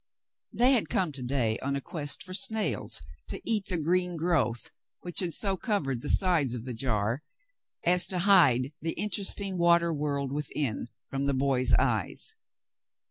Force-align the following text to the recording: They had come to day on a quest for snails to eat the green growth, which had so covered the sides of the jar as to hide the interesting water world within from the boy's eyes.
They 0.51 0.71
had 0.71 0.89
come 0.89 1.11
to 1.11 1.21
day 1.21 1.59
on 1.59 1.75
a 1.75 1.79
quest 1.79 2.23
for 2.23 2.33
snails 2.33 3.03
to 3.27 3.39
eat 3.45 3.67
the 3.67 3.77
green 3.77 4.17
growth, 4.17 4.71
which 5.01 5.19
had 5.19 5.31
so 5.31 5.55
covered 5.55 6.01
the 6.01 6.09
sides 6.09 6.55
of 6.55 6.65
the 6.65 6.73
jar 6.73 7.21
as 7.85 8.07
to 8.07 8.17
hide 8.17 8.71
the 8.81 8.93
interesting 8.93 9.59
water 9.59 9.93
world 9.93 10.31
within 10.31 10.87
from 11.11 11.25
the 11.25 11.35
boy's 11.35 11.73
eyes. 11.75 12.33